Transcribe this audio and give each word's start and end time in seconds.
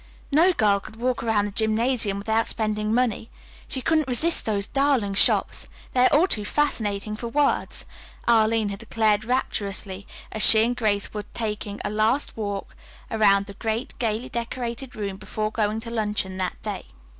"No 0.31 0.51
girl 0.51 0.79
could 0.79 0.95
walk 0.95 1.21
around 1.21 1.45
the 1.45 1.51
gymnasium 1.51 2.17
without 2.17 2.47
spending 2.47 2.91
money. 2.91 3.29
She 3.67 3.83
couldn't 3.83 4.07
resist 4.07 4.45
those 4.45 4.65
darling 4.65 5.13
shops. 5.13 5.67
They 5.93 6.07
are 6.07 6.11
all 6.17 6.25
too 6.25 6.43
fascinating 6.43 7.15
for 7.15 7.27
words," 7.27 7.85
Arline 8.27 8.69
had 8.69 8.79
declared 8.79 9.23
rapturously 9.25 10.07
as 10.31 10.41
she 10.41 10.65
and 10.65 10.75
Grace 10.75 11.13
were 11.13 11.25
taking 11.35 11.79
a 11.85 11.91
last 11.91 12.35
walk 12.35 12.75
around 13.11 13.45
the 13.45 13.53
great, 13.53 13.93
gayly 13.99 14.27
decorated 14.29 14.95
room 14.95 15.17
before 15.17 15.51
going 15.51 15.79
to 15.81 15.91
luncheon 15.91 16.37
that 16.37 16.59
day. 16.63 16.85